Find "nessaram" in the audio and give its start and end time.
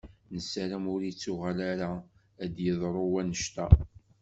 0.33-0.85